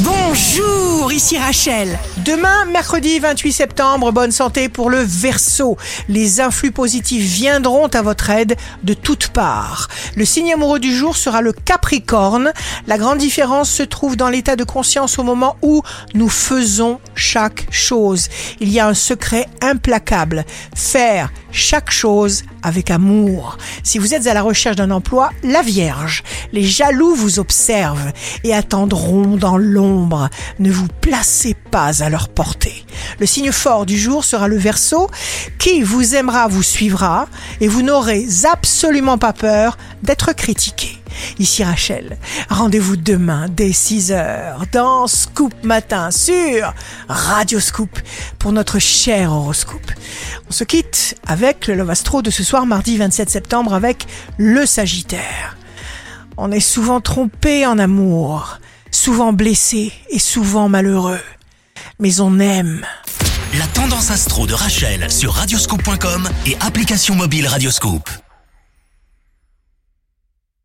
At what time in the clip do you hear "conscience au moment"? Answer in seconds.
14.64-15.56